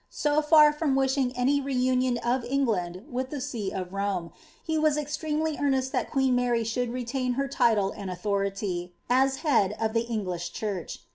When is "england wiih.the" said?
2.43-3.39